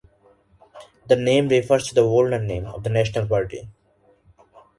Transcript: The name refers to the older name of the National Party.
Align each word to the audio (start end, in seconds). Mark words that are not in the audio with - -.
The 1.09 1.15
name 1.15 1.49
refers 1.49 1.85
to 1.89 1.93
the 1.93 2.01
older 2.01 2.39
name 2.41 2.65
of 2.65 2.81
the 2.81 2.89
National 2.89 3.27
Party. 3.27 3.69